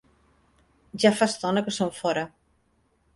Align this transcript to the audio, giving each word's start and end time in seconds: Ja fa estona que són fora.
Ja 1.03 1.11
fa 1.19 1.27
estona 1.31 1.63
que 1.67 1.73
són 1.75 1.91
fora. 1.99 2.25